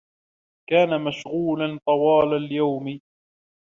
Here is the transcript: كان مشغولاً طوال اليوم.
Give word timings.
كان 0.69 1.01
مشغولاً 1.01 1.79
طوال 1.85 2.33
اليوم. 2.33 2.99